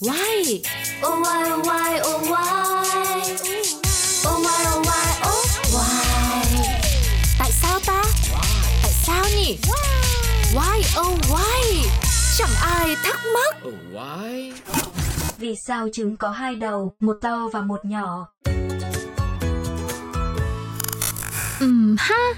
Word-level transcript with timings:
Why? 0.00 0.62
Oh 1.02 1.20
why 1.20 1.50
oh 1.50 1.62
why 1.66 2.00
oh 2.04 2.22
why 2.30 2.46
Oh 4.26 4.38
why 4.44 4.60
oh 4.70 4.82
why 4.86 5.06
oh 5.26 5.44
why 5.74 6.04
Tại 7.38 7.50
sao 7.52 7.80
ta? 7.86 8.02
Tại 8.82 8.92
sao 8.92 9.24
nhỉ? 9.36 9.58
Why 10.54 10.82
oh 11.00 11.18
why? 11.30 11.88
Chẳng 12.38 12.54
ai 12.60 12.96
thắc 13.04 13.20
mắc. 13.34 13.56
Oh, 13.68 13.74
why? 13.92 14.52
Vì 15.38 15.56
sao 15.56 15.88
trứng 15.92 16.16
có 16.16 16.30
hai 16.30 16.54
đầu, 16.54 16.92
một 17.00 17.16
to 17.20 17.48
và 17.52 17.60
một 17.60 17.84
nhỏ? 17.84 18.26
Ừm 21.60 21.96
ha, 21.98 22.34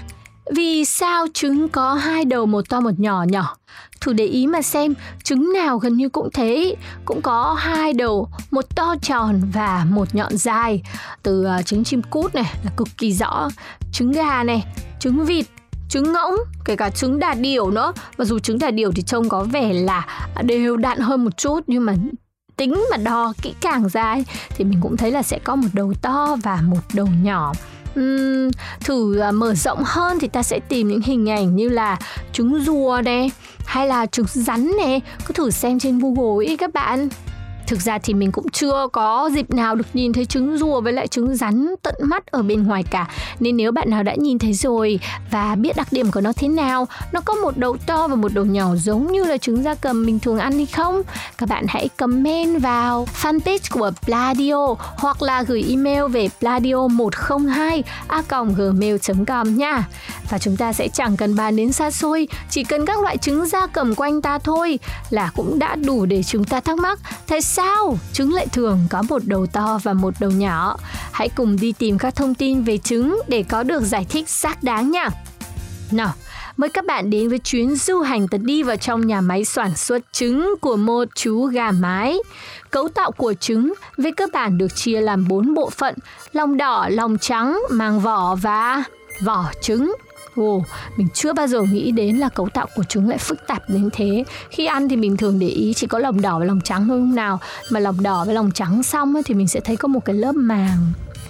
vì 0.49 0.85
sao 0.85 1.27
trứng 1.33 1.69
có 1.69 1.93
hai 1.93 2.25
đầu 2.25 2.45
một 2.45 2.69
to 2.69 2.79
một 2.79 2.99
nhỏ 2.99 3.25
nhỏ? 3.29 3.55
Thử 4.01 4.13
để 4.13 4.25
ý 4.25 4.47
mà 4.47 4.61
xem, 4.61 4.93
trứng 5.23 5.53
nào 5.53 5.77
gần 5.77 5.93
như 5.93 6.09
cũng 6.09 6.29
thế, 6.33 6.75
cũng 7.05 7.21
có 7.21 7.55
hai 7.59 7.93
đầu, 7.93 8.29
một 8.51 8.75
to 8.75 8.95
tròn 9.01 9.41
và 9.53 9.85
một 9.89 10.15
nhọn 10.15 10.37
dài. 10.37 10.83
Từ 11.23 11.43
à, 11.43 11.61
trứng 11.61 11.83
chim 11.83 12.01
cút 12.01 12.35
này 12.35 12.53
là 12.63 12.71
cực 12.77 12.87
kỳ 12.97 13.13
rõ, 13.13 13.49
trứng 13.91 14.11
gà 14.11 14.43
này, 14.43 14.65
trứng 14.99 15.25
vịt, 15.25 15.45
trứng 15.89 16.13
ngỗng, 16.13 16.35
kể 16.65 16.75
cả 16.75 16.89
trứng 16.89 17.19
đà 17.19 17.33
điểu 17.33 17.71
nữa. 17.71 17.93
Và 18.17 18.25
dù 18.25 18.39
trứng 18.39 18.59
đà 18.59 18.71
điểu 18.71 18.91
thì 18.91 19.01
trông 19.01 19.29
có 19.29 19.43
vẻ 19.43 19.73
là 19.73 20.07
đều 20.43 20.77
đặn 20.77 20.99
hơn 20.99 21.23
một 21.23 21.37
chút 21.37 21.59
nhưng 21.67 21.85
mà 21.85 21.93
tính 22.55 22.83
mà 22.91 22.97
đo 22.97 23.33
kỹ 23.41 23.53
càng 23.61 23.89
ra 23.89 24.03
ấy, 24.03 24.25
thì 24.49 24.65
mình 24.65 24.79
cũng 24.81 24.97
thấy 24.97 25.11
là 25.11 25.23
sẽ 25.23 25.39
có 25.43 25.55
một 25.55 25.67
đầu 25.73 25.93
to 26.01 26.37
và 26.43 26.61
một 26.61 26.81
đầu 26.93 27.07
nhỏ 27.23 27.53
Uhm, 27.99 28.51
thử 28.79 29.23
uh, 29.29 29.33
mở 29.33 29.53
rộng 29.55 29.83
hơn 29.85 30.19
thì 30.19 30.27
ta 30.27 30.43
sẽ 30.43 30.59
tìm 30.59 30.87
những 30.87 31.01
hình 31.01 31.29
ảnh 31.29 31.55
như 31.55 31.69
là 31.69 31.97
trứng 32.33 32.63
rùa 32.65 33.01
này 33.05 33.31
hay 33.65 33.87
là 33.87 34.05
trứng 34.05 34.25
rắn 34.29 34.71
này 34.77 35.01
cứ 35.25 35.33
thử 35.33 35.49
xem 35.49 35.79
trên 35.79 35.99
google 35.99 36.45
ấy 36.47 36.57
các 36.57 36.73
bạn. 36.73 37.09
Thực 37.71 37.81
ra 37.81 37.97
thì 37.97 38.13
mình 38.13 38.31
cũng 38.31 38.49
chưa 38.49 38.87
có 38.93 39.29
dịp 39.33 39.53
nào 39.53 39.75
được 39.75 39.85
nhìn 39.93 40.13
thấy 40.13 40.25
trứng 40.25 40.57
rùa 40.57 40.81
với 40.81 40.93
lại 40.93 41.07
trứng 41.07 41.35
rắn 41.35 41.75
tận 41.81 41.95
mắt 42.01 42.27
ở 42.27 42.41
bên 42.41 42.63
ngoài 42.63 42.83
cả. 42.91 43.07
Nên 43.39 43.57
nếu 43.57 43.71
bạn 43.71 43.89
nào 43.89 44.03
đã 44.03 44.15
nhìn 44.15 44.39
thấy 44.39 44.53
rồi 44.53 44.99
và 45.31 45.55
biết 45.55 45.75
đặc 45.75 45.87
điểm 45.91 46.11
của 46.11 46.21
nó 46.21 46.33
thế 46.35 46.47
nào, 46.47 46.87
nó 47.11 47.21
có 47.21 47.33
một 47.33 47.57
đầu 47.57 47.77
to 47.85 48.07
và 48.07 48.15
một 48.15 48.33
đầu 48.33 48.45
nhỏ 48.45 48.75
giống 48.75 49.11
như 49.11 49.23
là 49.23 49.37
trứng 49.37 49.63
da 49.63 49.75
cầm 49.75 50.05
mình 50.05 50.19
thường 50.19 50.39
ăn 50.39 50.51
hay 50.51 50.65
không? 50.65 51.01
Các 51.37 51.49
bạn 51.49 51.65
hãy 51.67 51.89
comment 51.97 52.61
vào 52.61 53.07
fanpage 53.21 53.69
của 53.71 53.91
Pladio 54.05 54.75
hoặc 54.77 55.21
là 55.21 55.43
gửi 55.43 55.65
email 55.69 56.03
về 56.11 56.29
pladio102 56.41 57.81
a 58.07 58.23
gmail.com 58.55 59.57
nha. 59.57 59.87
Và 60.29 60.37
chúng 60.37 60.57
ta 60.57 60.73
sẽ 60.73 60.87
chẳng 60.87 61.17
cần 61.17 61.35
bàn 61.35 61.55
đến 61.55 61.71
xa 61.71 61.91
xôi, 61.91 62.27
chỉ 62.49 62.63
cần 62.63 62.85
các 62.85 63.01
loại 63.01 63.17
trứng 63.17 63.45
da 63.45 63.67
cầm 63.67 63.95
quanh 63.95 64.21
ta 64.21 64.37
thôi 64.37 64.79
là 65.09 65.31
cũng 65.35 65.59
đã 65.59 65.75
đủ 65.75 66.05
để 66.05 66.23
chúng 66.23 66.43
ta 66.43 66.59
thắc 66.59 66.77
mắc 66.77 66.99
tại 67.27 67.41
sao 67.41 67.60
sao 67.61 67.97
trứng 68.13 68.33
lại 68.33 68.47
thường 68.47 68.79
có 68.89 69.01
một 69.09 69.21
đầu 69.25 69.45
to 69.45 69.79
và 69.83 69.93
một 69.93 70.13
đầu 70.19 70.31
nhỏ? 70.31 70.77
Hãy 71.11 71.29
cùng 71.29 71.57
đi 71.61 71.71
tìm 71.71 71.97
các 71.97 72.15
thông 72.15 72.35
tin 72.35 72.63
về 72.63 72.77
trứng 72.77 73.21
để 73.27 73.43
có 73.43 73.63
được 73.63 73.83
giải 73.83 74.05
thích 74.09 74.29
xác 74.29 74.63
đáng 74.63 74.91
nha. 74.91 75.09
Nào, 75.91 76.13
mời 76.57 76.69
các 76.69 76.85
bạn 76.85 77.09
đến 77.09 77.29
với 77.29 77.39
chuyến 77.39 77.75
du 77.75 77.99
hành 77.99 78.27
tật 78.27 78.37
đi 78.41 78.63
vào 78.63 78.75
trong 78.75 79.07
nhà 79.07 79.21
máy 79.21 79.45
sản 79.45 79.75
xuất 79.75 80.13
trứng 80.13 80.55
của 80.61 80.75
một 80.75 81.07
chú 81.15 81.45
gà 81.45 81.71
mái. 81.71 82.17
Cấu 82.71 82.87
tạo 82.87 83.11
của 83.11 83.33
trứng 83.33 83.73
về 83.97 84.11
cơ 84.17 84.27
bản 84.33 84.57
được 84.57 84.75
chia 84.75 85.01
làm 85.01 85.27
4 85.27 85.53
bộ 85.53 85.69
phận, 85.69 85.95
lòng 86.33 86.57
đỏ, 86.57 86.87
lòng 86.89 87.17
trắng, 87.17 87.59
màng 87.69 87.99
vỏ 87.99 88.35
và 88.35 88.83
vỏ 89.23 89.45
trứng. 89.61 89.93
Ồ, 90.35 90.63
mình 90.97 91.07
chưa 91.13 91.33
bao 91.33 91.47
giờ 91.47 91.61
nghĩ 91.61 91.91
đến 91.91 92.17
là 92.17 92.29
cấu 92.29 92.49
tạo 92.49 92.67
của 92.75 92.83
trứng 92.83 93.09
lại 93.09 93.17
phức 93.17 93.47
tạp 93.47 93.69
đến 93.69 93.89
thế. 93.93 94.23
Khi 94.49 94.65
ăn 94.65 94.89
thì 94.89 94.95
mình 94.95 95.17
thường 95.17 95.39
để 95.39 95.47
ý 95.47 95.73
chỉ 95.73 95.87
có 95.87 95.99
lòng 95.99 96.21
đỏ 96.21 96.39
và 96.39 96.45
lòng 96.45 96.61
trắng 96.63 96.87
thôi 96.87 96.99
không 96.99 97.15
nào. 97.15 97.39
Mà 97.69 97.79
lòng 97.79 98.03
đỏ 98.03 98.25
với 98.25 98.35
lòng 98.35 98.51
trắng 98.51 98.83
xong 98.83 99.13
thì 99.25 99.33
mình 99.33 99.47
sẽ 99.47 99.59
thấy 99.59 99.75
có 99.75 99.87
một 99.87 100.05
cái 100.05 100.15
lớp 100.15 100.35
màng 100.35 100.77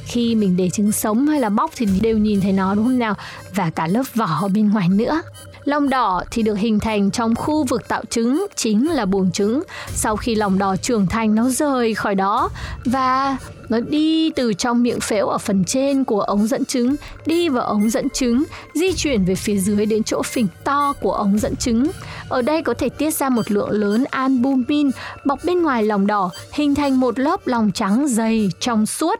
khi 0.06 0.36
mình 0.36 0.58
để 0.58 0.70
trứng 0.70 0.92
sống 0.92 1.28
hay 1.28 1.40
là 1.40 1.50
bóc 1.50 1.72
thì 1.76 1.86
đều 2.02 2.18
nhìn 2.18 2.42
thấy 2.42 2.52
nó 2.52 2.76
đúng 2.76 2.86
không 2.86 3.00
nào 3.00 3.16
và 3.56 3.70
cả 3.70 3.88
lớp 3.88 4.04
vỏ 4.16 4.40
ở 4.42 4.48
bên 4.48 4.70
ngoài 4.70 4.90
nữa 4.90 5.22
Lòng 5.64 5.90
đỏ 5.90 6.24
thì 6.32 6.44
được 6.44 6.58
hình 6.58 6.80
thành 6.80 7.12
trong 7.12 7.36
khu 7.36 7.64
vực 7.64 7.88
tạo 7.88 8.04
trứng 8.10 8.48
chính 8.56 8.92
là 8.92 9.06
buồng 9.06 9.32
trứng. 9.32 9.64
Sau 9.94 10.16
khi 10.16 10.36
lòng 10.36 10.58
đỏ 10.58 10.76
trưởng 10.76 11.08
thành 11.08 11.36
nó 11.36 11.50
rời 11.50 11.94
khỏi 11.94 12.16
đó 12.16 12.50
và 12.86 13.38
nó 13.72 13.80
đi 13.80 14.30
từ 14.36 14.54
trong 14.54 14.84
miệng 14.84 15.00
phễu 15.00 15.28
ở 15.28 15.38
phần 15.38 15.64
trên 15.64 16.04
của 16.04 16.22
ống 16.22 16.48
dẫn 16.48 16.66
trứng 16.66 16.96
đi 17.26 17.50
vào 17.50 17.64
ống 17.64 17.90
dẫn 17.90 18.10
trứng 18.10 18.44
di 18.74 18.94
chuyển 18.94 19.26
về 19.26 19.36
phía 19.36 19.58
dưới 19.58 19.86
đến 19.86 20.04
chỗ 20.04 20.22
phình 20.22 20.48
to 20.64 20.94
của 21.02 21.14
ống 21.14 21.40
dẫn 21.40 21.56
trứng 21.56 21.88
ở 22.30 22.42
đây 22.42 22.62
có 22.62 22.74
thể 22.74 22.90
tiết 22.90 23.14
ra 23.14 23.30
một 23.30 23.52
lượng 23.52 23.70
lớn 23.70 24.04
albumin 24.10 24.92
bọc 25.26 25.40
bên 25.46 25.62
ngoài 25.62 25.84
lòng 25.84 26.08
đỏ, 26.08 26.30
hình 26.54 26.76
thành 26.76 27.00
một 27.00 27.20
lớp 27.20 27.48
lòng 27.48 27.72
trắng 27.74 28.08
dày 28.08 28.50
trong 28.60 28.86
suốt 28.86 29.20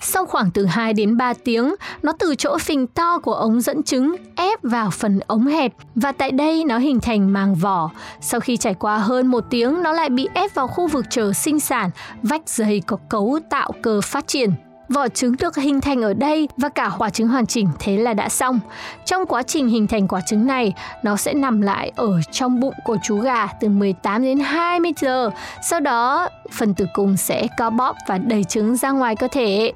sau 0.00 0.26
khoảng 0.26 0.50
từ 0.50 0.66
2 0.66 0.92
đến 0.92 1.16
3 1.16 1.34
tiếng, 1.44 1.74
nó 2.02 2.12
từ 2.18 2.34
chỗ 2.34 2.58
phình 2.58 2.86
to 2.86 3.18
của 3.18 3.34
ống 3.34 3.60
dẫn 3.60 3.82
trứng 3.82 4.16
ép 4.36 4.62
vào 4.62 4.90
phần 4.90 5.20
ống 5.26 5.46
hẹp 5.46 5.72
và 5.94 6.12
tại 6.12 6.30
đây 6.30 6.64
nó 6.64 6.78
hình 6.78 7.00
thành 7.00 7.32
màng 7.32 7.54
vỏ. 7.54 7.90
Sau 8.20 8.40
khi 8.40 8.56
trải 8.56 8.74
qua 8.74 8.98
hơn 8.98 9.26
một 9.26 9.44
tiếng, 9.50 9.82
nó 9.82 9.92
lại 9.92 10.08
bị 10.08 10.28
ép 10.34 10.54
vào 10.54 10.66
khu 10.66 10.86
vực 10.86 11.04
chờ 11.10 11.32
sinh 11.32 11.60
sản, 11.60 11.90
vách 12.22 12.48
dày 12.48 12.82
có 12.86 12.96
cấu 13.08 13.38
tạo 13.50 13.72
cơ 13.82 14.00
phát 14.00 14.26
triển. 14.26 14.50
Vỏ 14.88 15.08
trứng 15.08 15.36
được 15.36 15.56
hình 15.56 15.80
thành 15.80 16.02
ở 16.02 16.14
đây 16.14 16.48
và 16.56 16.68
cả 16.68 16.90
quả 16.98 17.10
trứng 17.10 17.28
hoàn 17.28 17.46
chỉnh 17.46 17.68
thế 17.78 17.96
là 17.96 18.14
đã 18.14 18.28
xong. 18.28 18.60
Trong 19.04 19.26
quá 19.26 19.42
trình 19.42 19.68
hình 19.68 19.86
thành 19.86 20.08
quả 20.08 20.20
trứng 20.26 20.46
này, 20.46 20.72
nó 21.02 21.16
sẽ 21.16 21.34
nằm 21.34 21.60
lại 21.60 21.92
ở 21.96 22.20
trong 22.32 22.60
bụng 22.60 22.74
của 22.84 22.96
chú 23.02 23.18
gà 23.18 23.46
từ 23.46 23.68
18 23.68 24.22
đến 24.22 24.38
20 24.38 24.92
giờ. 25.00 25.30
Sau 25.62 25.80
đó, 25.80 26.28
phần 26.52 26.74
tử 26.74 26.86
cung 26.94 27.16
sẽ 27.16 27.46
co 27.58 27.70
bóp 27.70 27.96
và 28.08 28.18
đẩy 28.18 28.44
trứng 28.44 28.76
ra 28.76 28.90
ngoài 28.90 29.16
cơ 29.16 29.28
thể. 29.32 29.72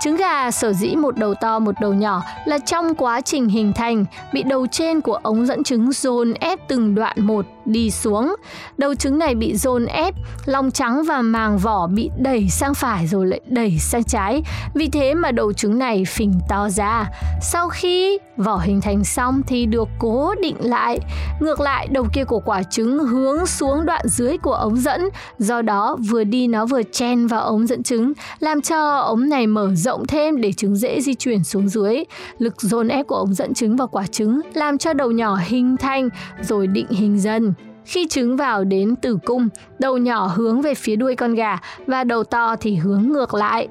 Trứng 0.00 0.16
gà 0.16 0.50
sở 0.50 0.72
dĩ 0.72 0.96
một 0.96 1.16
đầu 1.16 1.34
to 1.34 1.58
một 1.58 1.74
đầu 1.80 1.94
nhỏ 1.94 2.22
là 2.44 2.58
trong 2.58 2.94
quá 2.94 3.20
trình 3.20 3.48
hình 3.48 3.72
thành 3.72 4.04
bị 4.32 4.42
đầu 4.42 4.66
trên 4.66 5.00
của 5.00 5.18
ống 5.22 5.46
dẫn 5.46 5.64
trứng 5.64 5.92
dồn 5.92 6.32
ép 6.40 6.68
từng 6.68 6.94
đoạn 6.94 7.16
một 7.26 7.46
đi 7.64 7.90
xuống. 7.90 8.34
Đầu 8.78 8.94
trứng 8.94 9.18
này 9.18 9.34
bị 9.34 9.56
dồn 9.56 9.86
ép, 9.86 10.14
lòng 10.46 10.70
trắng 10.70 11.02
và 11.08 11.22
màng 11.22 11.58
vỏ 11.58 11.86
bị 11.86 12.10
đẩy 12.18 12.48
sang 12.48 12.74
phải 12.74 13.06
rồi 13.06 13.26
lại 13.26 13.40
đẩy 13.46 13.78
sang 13.78 14.04
trái. 14.04 14.42
Vì 14.74 14.88
thế 14.88 15.14
mà 15.14 15.30
đầu 15.30 15.52
trứng 15.52 15.78
này 15.78 16.04
phình 16.04 16.34
to 16.48 16.68
ra. 16.68 17.10
Sau 17.42 17.68
khi 17.68 18.18
vỏ 18.36 18.56
hình 18.56 18.80
thành 18.80 19.04
xong 19.04 19.42
thì 19.46 19.66
được 19.66 19.88
cố 19.98 20.34
định 20.42 20.56
lại. 20.60 20.98
Ngược 21.40 21.60
lại, 21.60 21.88
đầu 21.90 22.06
kia 22.12 22.24
của 22.24 22.40
quả 22.40 22.62
trứng 22.62 22.98
hướng 22.98 23.46
xuống 23.46 23.86
đoạn 23.86 24.08
dưới 24.08 24.38
của 24.38 24.54
ống 24.54 24.76
dẫn. 24.76 25.08
Do 25.38 25.62
đó, 25.62 25.96
vừa 26.08 26.24
đi 26.24 26.46
nó 26.46 26.66
vừa 26.66 26.82
chen 26.82 27.26
vào 27.26 27.40
ống 27.40 27.66
dẫn 27.66 27.82
trứng, 27.82 28.12
làm 28.38 28.60
cho 28.62 28.98
ống 28.98 29.28
này 29.28 29.46
mở 29.46 29.74
rộng 29.74 30.06
thêm 30.06 30.40
để 30.40 30.52
trứng 30.52 30.76
dễ 30.76 31.00
di 31.00 31.14
chuyển 31.14 31.44
xuống 31.44 31.68
dưới. 31.68 32.04
Lực 32.38 32.62
dồn 32.62 32.88
ép 32.88 33.06
của 33.06 33.16
ống 33.16 33.34
dẫn 33.34 33.54
trứng 33.54 33.76
vào 33.76 33.88
quả 33.88 34.06
trứng 34.06 34.40
làm 34.54 34.78
cho 34.78 34.92
đầu 34.92 35.10
nhỏ 35.10 35.38
hình 35.44 35.76
thành 35.76 36.08
rồi 36.42 36.66
định 36.66 36.88
hình 36.90 37.20
dần. 37.20 37.53
Khi 37.84 38.06
trứng 38.10 38.36
vào 38.36 38.64
đến 38.64 38.96
tử 38.96 39.18
cung, 39.24 39.48
đầu 39.78 39.98
nhỏ 39.98 40.26
hướng 40.26 40.62
về 40.62 40.74
phía 40.74 40.96
đuôi 40.96 41.16
con 41.16 41.34
gà 41.34 41.58
và 41.86 42.04
đầu 42.04 42.24
to 42.24 42.56
thì 42.60 42.76
hướng 42.76 43.02
ngược 43.02 43.34
lại. 43.34 43.68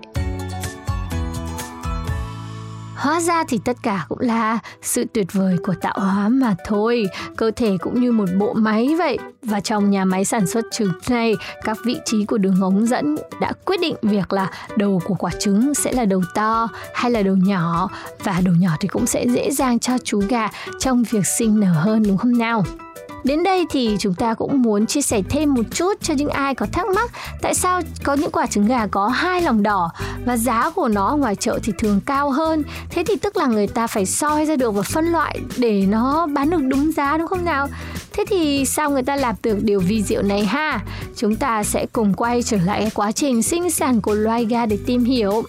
Hóa 2.95 3.19
ra 3.19 3.43
thì 3.47 3.59
tất 3.65 3.77
cả 3.83 4.05
cũng 4.09 4.19
là 4.19 4.59
sự 4.81 5.05
tuyệt 5.13 5.27
vời 5.33 5.57
của 5.63 5.73
tạo 5.81 5.93
hóa 5.99 6.29
mà 6.29 6.55
thôi. 6.65 7.05
Cơ 7.37 7.51
thể 7.55 7.77
cũng 7.77 8.01
như 8.01 8.11
một 8.11 8.29
bộ 8.39 8.53
máy 8.53 8.95
vậy. 8.97 9.17
Và 9.41 9.59
trong 9.59 9.89
nhà 9.89 10.05
máy 10.05 10.25
sản 10.25 10.47
xuất 10.47 10.65
trứng 10.71 10.91
này, 11.09 11.35
các 11.63 11.77
vị 11.85 11.97
trí 12.05 12.25
của 12.25 12.37
đường 12.37 12.61
ống 12.61 12.85
dẫn 12.85 13.15
đã 13.41 13.51
quyết 13.65 13.79
định 13.81 13.95
việc 14.01 14.33
là 14.33 14.51
đầu 14.77 15.01
của 15.05 15.15
quả 15.15 15.31
trứng 15.39 15.73
sẽ 15.73 15.93
là 15.93 16.05
đầu 16.05 16.21
to 16.35 16.67
hay 16.93 17.11
là 17.11 17.21
đầu 17.21 17.35
nhỏ. 17.35 17.89
Và 18.23 18.41
đầu 18.45 18.53
nhỏ 18.59 18.71
thì 18.79 18.87
cũng 18.87 19.05
sẽ 19.05 19.25
dễ 19.27 19.51
dàng 19.51 19.79
cho 19.79 19.93
chú 20.03 20.21
gà 20.29 20.47
trong 20.79 21.03
việc 21.03 21.25
sinh 21.25 21.59
nở 21.59 21.71
hơn 21.73 22.03
đúng 22.07 22.17
không 22.17 22.37
nào? 22.37 22.63
Đến 23.23 23.43
đây 23.43 23.65
thì 23.69 23.95
chúng 23.99 24.13
ta 24.13 24.33
cũng 24.33 24.61
muốn 24.61 24.85
chia 24.85 25.01
sẻ 25.01 25.21
thêm 25.29 25.53
một 25.53 25.63
chút 25.71 25.93
cho 26.01 26.13
những 26.13 26.29
ai 26.29 26.55
có 26.55 26.65
thắc 26.71 26.87
mắc 26.87 27.11
tại 27.41 27.53
sao 27.55 27.81
có 28.03 28.13
những 28.13 28.31
quả 28.31 28.45
trứng 28.45 28.67
gà 28.67 28.87
có 28.87 29.07
hai 29.07 29.41
lòng 29.41 29.63
đỏ 29.63 29.91
và 30.25 30.37
giá 30.37 30.69
của 30.69 30.87
nó 30.87 31.15
ngoài 31.15 31.35
chợ 31.35 31.59
thì 31.63 31.73
thường 31.77 31.99
cao 32.05 32.31
hơn. 32.31 32.63
Thế 32.89 33.03
thì 33.07 33.15
tức 33.15 33.37
là 33.37 33.47
người 33.47 33.67
ta 33.67 33.87
phải 33.87 34.05
soi 34.05 34.45
ra 34.45 34.55
được 34.55 34.71
và 34.71 34.81
phân 34.81 35.05
loại 35.05 35.39
để 35.57 35.85
nó 35.89 36.27
bán 36.27 36.49
được 36.49 36.61
đúng 36.61 36.91
giá, 36.91 37.17
đúng 37.17 37.27
không 37.27 37.45
nào? 37.45 37.67
Thế 38.13 38.25
thì 38.27 38.65
sao 38.65 38.89
người 38.89 39.03
ta 39.03 39.15
làm 39.15 39.35
được 39.43 39.63
điều 39.63 39.79
vi 39.79 40.03
diệu 40.03 40.21
này 40.21 40.45
ha? 40.45 40.79
Chúng 41.15 41.35
ta 41.35 41.63
sẽ 41.63 41.85
cùng 41.93 42.13
quay 42.13 42.43
trở 42.43 42.57
lại 42.65 42.91
quá 42.93 43.11
trình 43.11 43.43
sinh 43.43 43.71
sản 43.71 44.01
của 44.01 44.13
loài 44.13 44.45
gà 44.45 44.65
để 44.65 44.77
tìm 44.85 45.03
hiểu. 45.03 45.43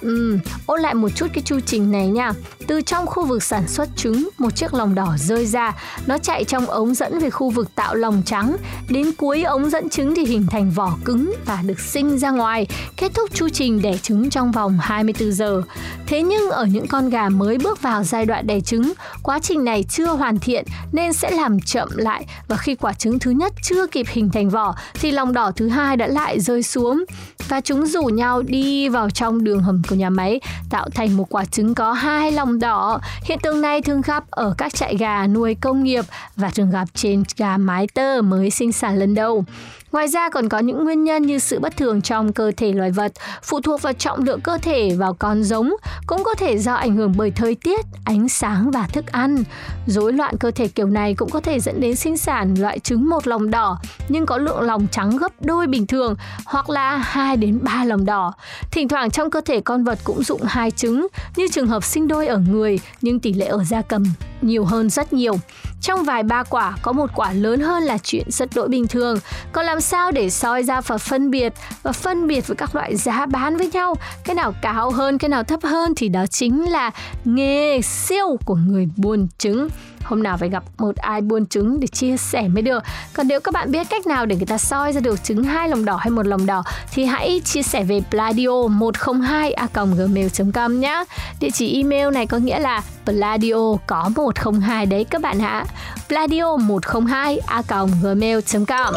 Ừ, 0.00 0.38
ôn 0.66 0.80
lại 0.80 0.94
một 0.94 1.08
chút 1.14 1.26
cái 1.34 1.42
chu 1.42 1.60
trình 1.60 1.90
này 1.90 2.08
nha. 2.08 2.32
Từ 2.66 2.80
trong 2.80 3.06
khu 3.06 3.26
vực 3.26 3.42
sản 3.42 3.68
xuất 3.68 3.88
trứng, 3.96 4.28
một 4.38 4.56
chiếc 4.56 4.74
lòng 4.74 4.94
đỏ 4.94 5.16
rơi 5.18 5.46
ra, 5.46 5.74
nó 6.06 6.18
chạy 6.18 6.44
trong 6.44 6.66
ống 6.66 6.94
dẫn 6.94 7.18
về 7.18 7.30
khu 7.30 7.50
vực 7.50 7.74
tạo 7.74 7.94
lòng 7.94 8.22
trắng. 8.26 8.56
Đến 8.88 9.12
cuối 9.12 9.42
ống 9.42 9.70
dẫn 9.70 9.88
trứng 9.88 10.14
thì 10.14 10.24
hình 10.24 10.46
thành 10.50 10.70
vỏ 10.70 10.96
cứng 11.04 11.34
và 11.46 11.62
được 11.66 11.80
sinh 11.80 12.18
ra 12.18 12.30
ngoài, 12.30 12.66
kết 12.96 13.14
thúc 13.14 13.30
chu 13.34 13.48
trình 13.48 13.82
đẻ 13.82 13.98
trứng 13.98 14.30
trong 14.30 14.52
vòng 14.52 14.78
24 14.80 15.32
giờ. 15.32 15.62
Thế 16.06 16.22
nhưng 16.22 16.50
ở 16.50 16.64
những 16.66 16.86
con 16.86 17.10
gà 17.10 17.28
mới 17.28 17.58
bước 17.58 17.82
vào 17.82 18.04
giai 18.04 18.26
đoạn 18.26 18.46
đẻ 18.46 18.60
trứng, 18.60 18.92
quá 19.22 19.38
trình 19.38 19.64
này 19.64 19.84
chưa 19.88 20.06
hoàn 20.06 20.38
thiện 20.38 20.64
nên 20.92 21.12
sẽ 21.12 21.30
làm 21.30 21.60
chậm 21.60 21.88
lại 21.96 22.26
và 22.48 22.56
khi 22.56 22.74
quả 22.74 22.92
trứng 22.92 23.18
thứ 23.18 23.30
nhất 23.30 23.52
chưa 23.62 23.86
kịp 23.86 24.06
hình 24.08 24.30
thành 24.30 24.50
vỏ 24.50 24.74
thì 24.94 25.10
lòng 25.10 25.32
đỏ 25.32 25.50
thứ 25.56 25.68
hai 25.68 25.96
đã 25.96 26.06
lại 26.06 26.40
rơi 26.40 26.62
xuống 26.62 27.04
và 27.48 27.60
chúng 27.60 27.86
rủ 27.86 28.02
nhau 28.02 28.42
đi 28.42 28.88
vào 28.88 29.10
trong 29.10 29.44
đường 29.44 29.60
hầm 29.60 29.82
của 29.88 29.94
nhà 29.94 30.10
máy 30.10 30.40
tạo 30.70 30.88
thành 30.94 31.16
một 31.16 31.26
quả 31.30 31.44
trứng 31.44 31.74
có 31.74 31.92
hai 31.92 32.32
lòng 32.32 32.58
đỏ. 32.58 33.00
Hiện 33.24 33.38
tượng 33.42 33.60
này 33.60 33.82
thường 33.82 34.00
gặp 34.00 34.24
ở 34.30 34.54
các 34.58 34.74
trại 34.74 34.96
gà 34.96 35.26
nuôi 35.26 35.54
công 35.54 35.82
nghiệp 35.82 36.04
và 36.36 36.50
thường 36.50 36.70
gặp 36.70 36.88
trên 36.94 37.22
gà 37.36 37.56
mái 37.56 37.86
tơ 37.94 38.22
mới 38.22 38.50
sinh 38.50 38.72
sản 38.72 38.98
lần 38.98 39.14
đầu. 39.14 39.44
Ngoài 39.92 40.08
ra 40.08 40.28
còn 40.28 40.48
có 40.48 40.58
những 40.58 40.84
nguyên 40.84 41.04
nhân 41.04 41.22
như 41.22 41.38
sự 41.38 41.58
bất 41.58 41.76
thường 41.76 42.02
trong 42.02 42.32
cơ 42.32 42.52
thể 42.56 42.72
loài 42.72 42.90
vật, 42.90 43.12
phụ 43.42 43.60
thuộc 43.60 43.82
vào 43.82 43.92
trọng 43.92 44.22
lượng 44.22 44.40
cơ 44.40 44.58
thể 44.62 44.90
vào 44.98 45.14
con 45.14 45.44
giống, 45.44 45.74
cũng 46.06 46.24
có 46.24 46.34
thể 46.34 46.58
do 46.58 46.74
ảnh 46.74 46.96
hưởng 46.96 47.14
bởi 47.16 47.30
thời 47.30 47.54
tiết, 47.54 47.86
ánh 48.04 48.28
sáng 48.28 48.70
và 48.70 48.88
thức 48.92 49.06
ăn. 49.06 49.44
Rối 49.86 50.12
loạn 50.12 50.36
cơ 50.40 50.50
thể 50.50 50.68
kiểu 50.68 50.86
này 50.86 51.14
cũng 51.14 51.30
có 51.30 51.40
thể 51.40 51.60
dẫn 51.60 51.80
đến 51.80 51.96
sinh 51.96 52.16
sản 52.16 52.54
loại 52.60 52.78
trứng 52.78 53.08
một 53.08 53.26
lòng 53.26 53.50
đỏ 53.50 53.78
nhưng 54.08 54.26
có 54.26 54.38
lượng 54.38 54.60
lòng 54.60 54.86
trắng 54.90 55.16
gấp 55.16 55.32
đôi 55.40 55.66
bình 55.66 55.86
thường 55.86 56.14
hoặc 56.44 56.70
là 56.70 56.96
2 56.96 57.36
đến 57.36 57.58
3 57.62 57.84
lòng 57.84 58.04
đỏ. 58.04 58.32
Thỉnh 58.70 58.88
thoảng 58.88 59.10
trong 59.10 59.30
cơ 59.30 59.40
thể 59.40 59.60
con 59.60 59.84
vật 59.84 59.98
cũng 60.04 60.22
dụng 60.22 60.40
hai 60.44 60.70
trứng 60.70 61.06
như 61.36 61.48
trường 61.48 61.66
hợp 61.66 61.84
sinh 61.84 62.08
đôi 62.08 62.26
ở 62.26 62.38
người 62.38 62.80
nhưng 63.00 63.20
tỷ 63.20 63.32
lệ 63.32 63.46
ở 63.46 63.64
gia 63.64 63.82
cầm 63.82 64.04
nhiều 64.40 64.64
hơn 64.64 64.90
rất 64.90 65.12
nhiều. 65.12 65.36
Trong 65.80 66.04
vài 66.04 66.22
ba 66.22 66.42
quả 66.42 66.76
có 66.82 66.92
một 66.92 67.10
quả 67.14 67.32
lớn 67.32 67.60
hơn 67.60 67.82
là 67.82 67.98
chuyện 67.98 68.30
rất 68.30 68.48
đỗi 68.54 68.68
bình 68.68 68.86
thường. 68.86 69.18
Còn 69.52 69.66
làm 69.66 69.80
sao 69.80 70.12
để 70.12 70.30
soi 70.30 70.62
ra 70.62 70.80
và 70.80 70.98
phân 70.98 71.30
biệt 71.30 71.52
và 71.82 71.92
phân 71.92 72.26
biệt 72.26 72.46
với 72.46 72.56
các 72.56 72.74
loại 72.74 72.96
giá 72.96 73.26
bán 73.26 73.56
với 73.56 73.70
nhau, 73.72 73.94
cái 74.24 74.34
nào 74.34 74.54
cao 74.62 74.90
hơn, 74.90 75.18
cái 75.18 75.28
nào 75.28 75.42
thấp 75.42 75.60
hơn 75.62 75.92
thì 75.96 76.08
đó 76.08 76.26
chính 76.26 76.70
là 76.70 76.90
nghề 77.24 77.80
siêu 77.82 78.38
của 78.44 78.54
người 78.54 78.88
buôn 78.96 79.28
trứng 79.38 79.68
hôm 80.06 80.22
nào 80.22 80.36
phải 80.36 80.48
gặp 80.48 80.62
một 80.78 80.96
ai 80.96 81.20
buôn 81.20 81.46
trứng 81.46 81.80
để 81.80 81.86
chia 81.86 82.16
sẻ 82.16 82.48
mới 82.48 82.62
được. 82.62 82.84
Còn 83.12 83.28
nếu 83.28 83.40
các 83.40 83.54
bạn 83.54 83.70
biết 83.70 83.86
cách 83.90 84.06
nào 84.06 84.26
để 84.26 84.36
người 84.36 84.46
ta 84.46 84.58
soi 84.58 84.92
ra 84.92 85.00
được 85.00 85.24
trứng 85.24 85.44
hai 85.44 85.68
lòng 85.68 85.84
đỏ 85.84 85.96
hay 85.96 86.10
một 86.10 86.26
lòng 86.26 86.46
đỏ, 86.46 86.62
thì 86.92 87.04
hãy 87.04 87.40
chia 87.44 87.62
sẻ 87.62 87.84
về 87.84 88.00
pladio 88.10 88.68
102 88.68 89.52
a 89.52 89.66
gmail 89.74 90.26
com 90.54 90.80
nhé. 90.80 91.04
Địa 91.40 91.50
chỉ 91.50 91.82
email 91.82 92.10
này 92.10 92.26
có 92.26 92.38
nghĩa 92.38 92.58
là 92.58 92.82
pladio 93.04 93.76
có 93.86 94.10
102 94.16 94.86
đấy 94.86 95.04
các 95.10 95.22
bạn 95.22 95.38
ạ. 95.42 95.64
pladio 96.08 96.56
102 96.56 97.40
a 97.46 97.62
gmail 98.02 98.38
com. 98.66 98.94